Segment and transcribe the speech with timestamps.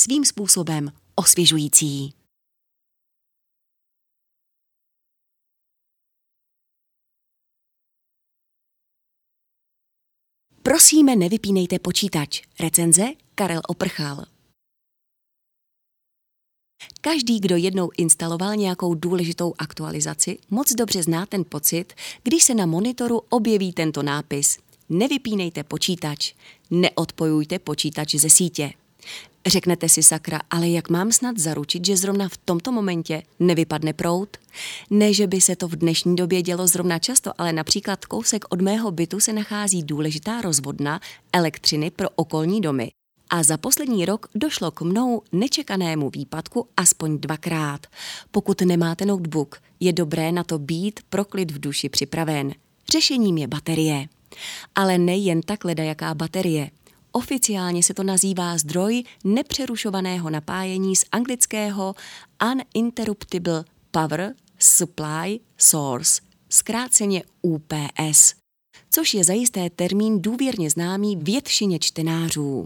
[0.00, 2.14] svým způsobem osvěžující.
[10.62, 12.42] Prosíme, nevypínejte počítač.
[12.60, 13.04] Recenze
[13.34, 14.24] Karel Oprchal.
[17.00, 22.66] Každý, kdo jednou instaloval nějakou důležitou aktualizaci, moc dobře zná ten pocit, když se na
[22.66, 24.58] monitoru objeví tento nápis.
[24.88, 26.34] Nevypínejte počítač,
[26.70, 28.72] neodpojujte počítač ze sítě.
[29.46, 34.36] Řeknete si sakra, ale jak mám snad zaručit, že zrovna v tomto momentě nevypadne prout?
[34.90, 38.60] Ne, že by se to v dnešní době dělo zrovna často, ale například kousek od
[38.60, 41.00] mého bytu se nachází důležitá rozvodna
[41.32, 42.90] elektřiny pro okolní domy.
[43.30, 47.86] A za poslední rok došlo k mnou nečekanému výpadku aspoň dvakrát.
[48.30, 52.52] Pokud nemáte notebook, je dobré na to být pro klid v duši připraven.
[52.92, 54.06] Řešením je baterie.
[54.74, 56.70] Ale nejen tak jaká baterie.
[57.16, 61.94] Oficiálně se to nazývá zdroj nepřerušovaného napájení z anglického
[62.52, 68.34] Uninterruptible Power Supply Source, zkráceně UPS,
[68.90, 72.64] což je zajisté termín důvěrně známý většině čtenářů.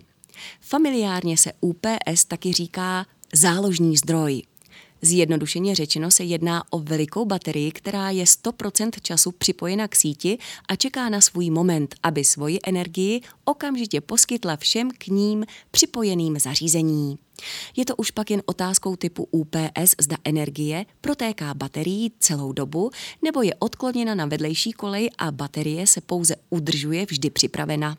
[0.61, 4.43] Familiárně se UPS taky říká záložní zdroj.
[5.03, 10.77] Zjednodušeně řečeno se jedná o velikou baterii, která je 100% času připojena k síti a
[10.77, 17.19] čeká na svůj moment, aby svoji energii okamžitě poskytla všem k ním připojeným zařízení.
[17.77, 22.91] Je to už pak jen otázkou typu UPS, zda energie protéká baterií celou dobu
[23.23, 27.97] nebo je odkloněna na vedlejší kolej a baterie se pouze udržuje vždy připravena.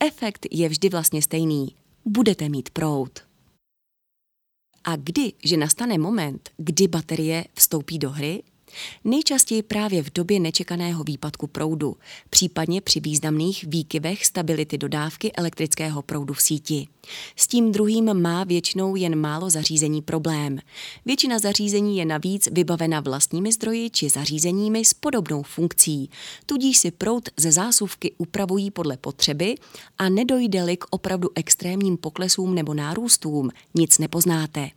[0.00, 1.74] Efekt je vždy vlastně stejný.
[2.04, 3.27] Budete mít proud.
[4.84, 8.42] A kdy, že nastane moment, kdy baterie vstoupí do hry?
[9.04, 11.96] Nejčastěji právě v době nečekaného výpadku proudu,
[12.30, 16.88] případně při významných výkyvech stability dodávky elektrického proudu v síti.
[17.36, 20.58] S tím druhým má většinou jen málo zařízení problém.
[21.06, 26.10] Většina zařízení je navíc vybavena vlastními zdroji či zařízeními s podobnou funkcí,
[26.46, 29.54] tudíž si proud ze zásuvky upravují podle potřeby
[29.98, 34.70] a nedojde-li k opravdu extrémním poklesům nebo nárůstům, nic nepoznáte.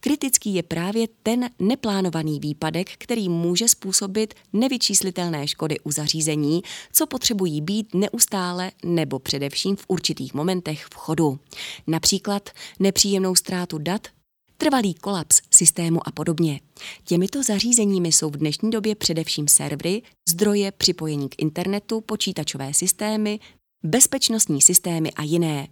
[0.00, 6.62] Kritický je právě ten neplánovaný výpadek, který může způsobit nevyčíslitelné škody u zařízení,
[6.92, 11.38] co potřebují být neustále nebo především v určitých momentech v chodu.
[11.86, 14.08] Například nepříjemnou ztrátu dat,
[14.56, 16.60] trvalý kolaps systému a podobně.
[17.04, 23.40] Těmito zařízeními jsou v dnešní době především servery, zdroje připojení k internetu, počítačové systémy,
[23.82, 25.68] bezpečnostní systémy a jiné.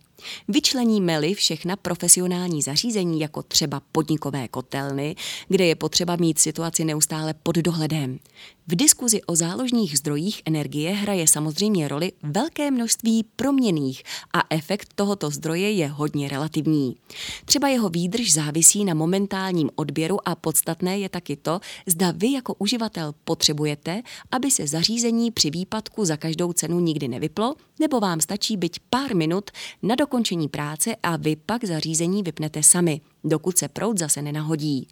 [0.49, 5.16] Vyčleníme-li všechna profesionální zařízení, jako třeba podnikové kotelny,
[5.49, 8.19] kde je potřeba mít situaci neustále pod dohledem.
[8.69, 14.03] V diskuzi o záložních zdrojích energie hraje samozřejmě roli velké množství proměných
[14.34, 16.97] a efekt tohoto zdroje je hodně relativní.
[17.44, 22.54] Třeba jeho výdrž závisí na momentálním odběru a podstatné je taky to, zda vy jako
[22.54, 28.56] uživatel potřebujete, aby se zařízení při výpadku za každou cenu nikdy nevyplo, nebo vám stačí
[28.56, 29.50] být pár minut
[29.83, 34.88] na dokončení práce a vy pak zařízení vypnete sami, dokud se proud zase nenahodí.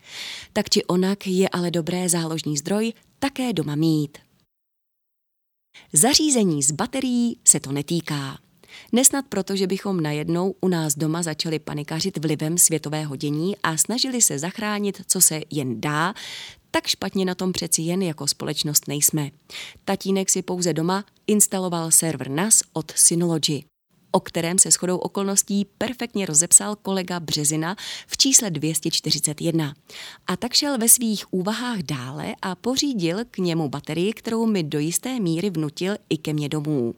[0.53, 4.19] Tak či onak je ale dobré záložní zdroj také doma mít.
[5.93, 8.39] Zařízení z baterií se to netýká.
[8.93, 14.23] Nesnad proto, že bychom najednou u nás doma začali panikařit vlivem světového dění a snažili
[14.23, 16.15] se zachránit, co se jen dá,
[16.71, 19.31] tak špatně na tom přeci jen jako společnost nejsme.
[19.85, 23.65] Tatínek si pouze doma instaloval server NAS od Synology
[24.15, 27.77] o kterém se shodou okolností perfektně rozepsal kolega Březina
[28.07, 29.75] v čísle 241.
[30.27, 34.79] A tak šel ve svých úvahách dále a pořídil k němu baterii, kterou mi do
[34.79, 36.95] jisté míry vnutil i ke mně domů.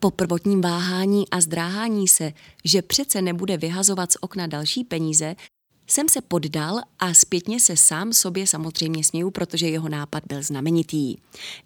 [0.00, 2.32] Po prvotním váhání a zdráhání se,
[2.64, 5.34] že přece nebude vyhazovat z okna další peníze,
[5.92, 11.16] jsem se poddal a zpětně se sám sobě samozřejmě směju, protože jeho nápad byl znamenitý.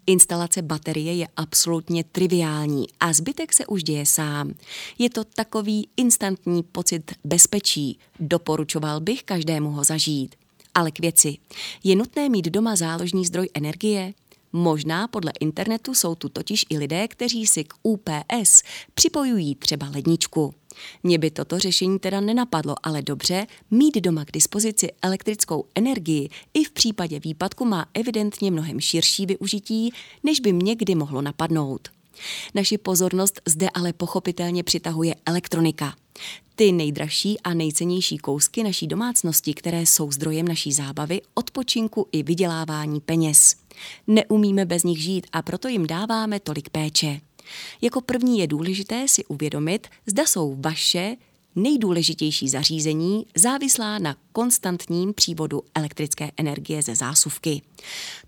[0.07, 4.53] Instalace baterie je absolutně triviální a zbytek se už děje sám.
[4.97, 7.99] Je to takový instantní pocit bezpečí.
[8.19, 10.35] Doporučoval bych každému ho zažít.
[10.73, 11.37] Ale k věci.
[11.83, 14.13] Je nutné mít doma záložní zdroj energie?
[14.53, 18.63] Možná podle internetu jsou tu totiž i lidé, kteří si k UPS
[18.93, 20.53] připojují třeba ledničku.
[21.03, 26.63] Mně by toto řešení teda nenapadlo, ale dobře, mít doma k dispozici elektrickou energii i
[26.63, 29.93] v případě výpadku má evidentně mnohem širší využití,
[30.23, 31.89] než by mě kdy mohlo napadnout.
[32.55, 35.95] Naši pozornost zde ale pochopitelně přitahuje elektronika.
[36.55, 43.01] Ty nejdražší a nejcennější kousky naší domácnosti, které jsou zdrojem naší zábavy, odpočinku i vydělávání
[43.01, 43.55] peněz.
[44.07, 47.21] Neumíme bez nich žít a proto jim dáváme tolik péče.
[47.81, 51.15] Jako první je důležité si uvědomit, zda jsou vaše
[51.57, 57.61] nejdůležitější zařízení závislá na konstantním přívodu elektrické energie ze zásuvky.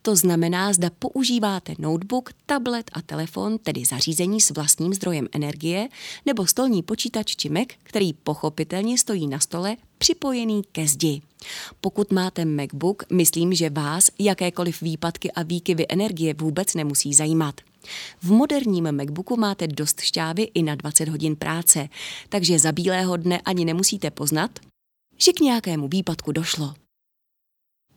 [0.02, 5.90] To znamená, zda používáte notebook, tablet a telefon, tedy zařízení s vlastním zdrojem energie,
[6.26, 11.22] nebo stolní počítač či Mac, který pochopitelně stojí na stole připojený ke zdi.
[11.82, 17.56] Pokud máte MacBook, myslím, že vás jakékoliv výpadky a výkyvy energie vůbec nemusí zajímat.
[18.22, 21.90] V moderním MacBooku máte dost šťávy i na 20 hodin práce,
[22.30, 24.60] takže za bílého dne ani nemusíte poznat,
[25.18, 26.74] že k nějakému výpadku došlo.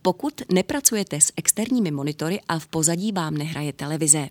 [0.01, 4.29] Pokud nepracujete s externími monitory a v pozadí vám nehraje televize.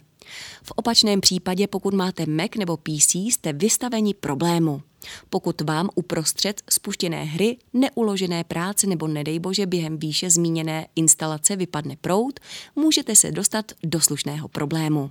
[0.62, 4.82] V opačném případě, pokud máte Mac nebo PC, jste vystaveni problému.
[5.30, 11.96] Pokud vám uprostřed spuštěné hry, neuložené práce nebo nedej bože během výše zmíněné instalace vypadne
[12.00, 12.40] prout,
[12.76, 15.10] můžete se dostat do slušného problému.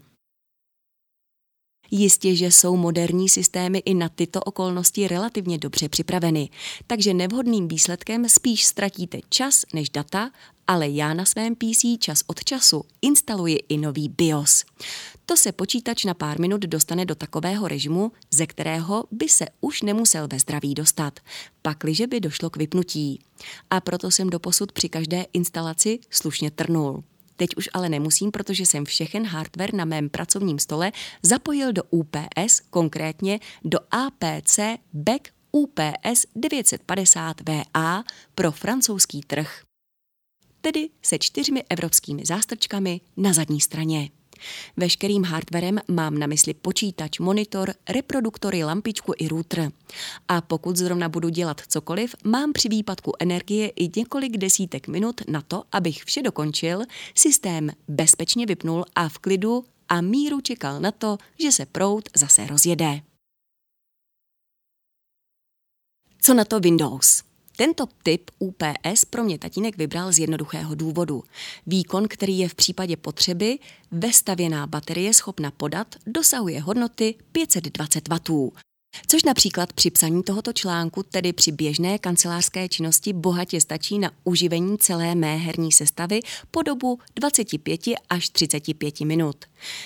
[1.92, 6.50] Jistě, že jsou moderní systémy i na tyto okolnosti relativně dobře připraveny,
[6.88, 10.32] takže nevhodným výsledkem spíš ztratíte čas než data,
[10.68, 14.64] ale já na svém PC čas od času instaluji i nový BIOS.
[15.26, 19.82] To se počítač na pár minut dostane do takového režimu, ze kterého by se už
[19.82, 21.20] nemusel ve zdraví dostat,
[21.62, 23.20] pakliže by došlo k vypnutí.
[23.70, 27.04] A proto jsem doposud při každé instalaci slušně trnul.
[27.42, 30.92] Teď už ale nemusím, protože jsem všechen hardware na mém pracovním stole
[31.24, 34.60] zapojil do UPS, konkrétně do APC
[34.94, 38.04] Back UPS 950 VA
[38.36, 39.64] pro francouzský trh.
[40.62, 44.10] Tedy se čtyřmi evropskými zástrčkami na zadní straně.
[44.78, 49.72] Veškerým hardwarem mám na mysli počítač, monitor, reproduktory, lampičku i router.
[50.28, 55.42] A pokud zrovna budu dělat cokoliv, mám při výpadku energie i několik desítek minut na
[55.42, 56.82] to, abych vše dokončil,
[57.16, 62.48] systém bezpečně vypnul a v klidu a míru čekal na to, že se prout zase
[62.48, 63.02] rozjede.
[66.22, 67.31] Co na to Windows?
[67.57, 71.24] Tento typ UPS pro mě tatínek vybral z jednoduchého důvodu.
[71.68, 73.59] Výkon, který je v případě potřeby,
[73.92, 78.51] vestavěná baterie schopna podat, dosahuje hodnoty 520 W.
[79.12, 84.78] Což například při psaní tohoto článku, tedy při běžné kancelářské činnosti, bohatě stačí na uživení
[84.78, 86.20] celé mé herní sestavy
[86.52, 89.46] po dobu 25 až 35 minut.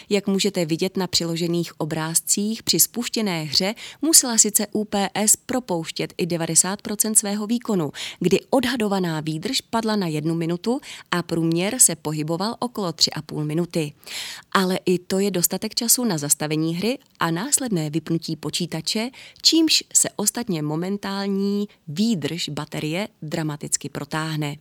[0.09, 7.13] Jak můžete vidět na přiložených obrázcích, při spuštěné hře musela sice UPS propouštět i 90%
[7.13, 10.81] svého výkonu, kdy odhadovaná výdrž padla na jednu minutu
[11.11, 13.93] a průměr se pohyboval okolo 3,5 minuty.
[14.51, 18.94] Ale i to je dostatek času na zastavení hry a následné vypnutí počítače,
[19.41, 24.55] čímž se ostatně momentální výdrž baterie dramaticky protáhne.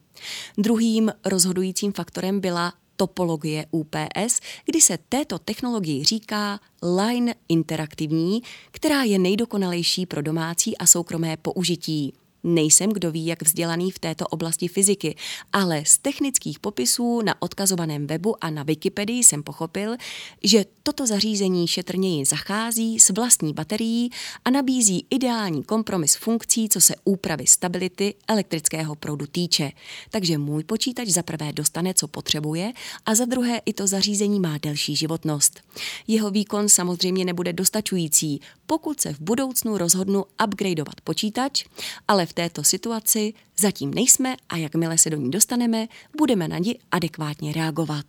[0.58, 9.18] Druhým rozhodujícím faktorem byla topologie UPS, kdy se této technologii říká line interaktivní, která je
[9.18, 12.12] nejdokonalejší pro domácí a soukromé použití.
[12.44, 15.16] Nejsem kdo ví, jak vzdělaný v této oblasti fyziky,
[15.52, 19.96] ale z technických popisů na odkazovaném webu a na Wikipedii jsem pochopil,
[20.42, 24.10] že toto zařízení šetrněji zachází s vlastní baterií
[24.44, 29.72] a nabízí ideální kompromis funkcí, co se úpravy stability elektrického proudu týče.
[30.10, 32.72] Takže můj počítač za prvé dostane, co potřebuje,
[33.06, 35.60] a za druhé i to zařízení má delší životnost.
[36.06, 41.64] Jeho výkon samozřejmě nebude dostačující, pokud se v budoucnu rozhodnu upgradeovat počítač,
[42.08, 46.78] ale v této situaci zatím nejsme a jakmile se do ní dostaneme, budeme na ní
[46.90, 48.04] adekvátně reagovat.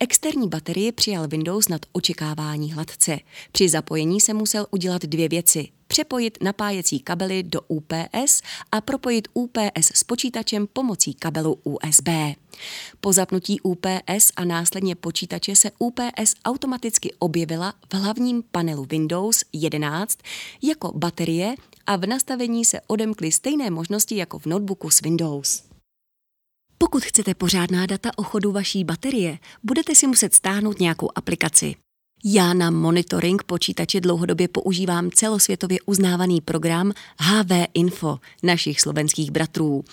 [0.00, 3.18] Externí baterie přijal Windows nad očekávání hladce.
[3.52, 5.68] Při zapojení se musel udělat dvě věci.
[5.88, 8.42] Přepojit napájecí kabely do UPS
[8.72, 12.08] a propojit UPS s počítačem pomocí kabelu USB.
[13.00, 20.18] Po zapnutí UPS a následně počítače se UPS automaticky objevila v hlavním panelu Windows 11
[20.62, 21.54] jako baterie
[21.86, 25.62] a v nastavení se odemkly stejné možnosti jako v notebooku s Windows.
[26.78, 31.74] Pokud chcete pořádná data o chodu vaší baterie, budete si muset stáhnout nějakou aplikaci.
[32.24, 39.84] Já na monitoring počítače dlouhodobě používám celosvětově uznávaný program HV Info našich slovenských bratrů,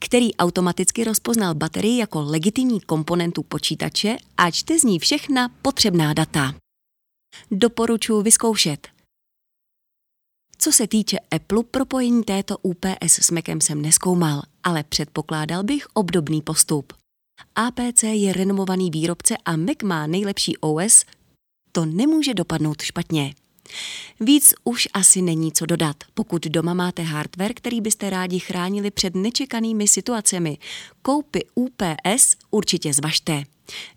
[0.00, 6.54] který automaticky rozpoznal baterii jako legitimní komponentu počítače a čte z ní všechna potřebná data.
[7.50, 8.88] Doporučuji vyzkoušet.
[10.58, 16.42] Co se týče Apple, propojení této UPS s Macem jsem neskoumal, ale předpokládal bych obdobný
[16.42, 16.92] postup.
[17.54, 21.04] APC je renomovaný výrobce a Mac má nejlepší OS,
[21.74, 23.34] to nemůže dopadnout špatně.
[24.20, 29.14] Víc už asi není co dodat, pokud doma máte hardware, který byste rádi chránili před
[29.14, 30.58] nečekanými situacemi.
[31.02, 33.44] Koupy UPS určitě zvažte.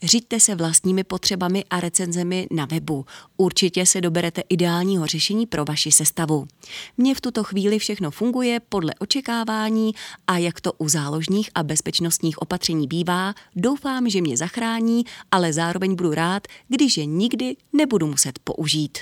[0.04, 3.06] Řiďte se vlastními potřebami a recenzemi na webu.
[3.38, 6.48] Určitě se doberete ideálního řešení pro vaši sestavu.
[6.98, 9.92] Mně v tuto chvíli všechno funguje podle očekávání
[10.28, 15.96] a jak to u záložních a bezpečnostních opatření bývá, doufám, že mě zachrání, ale zároveň
[15.96, 18.98] budu rád, když je nikdy nebudu muset použít.